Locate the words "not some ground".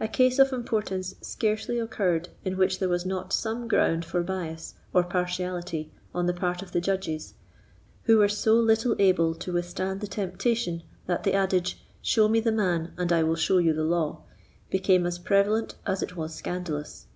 3.06-4.04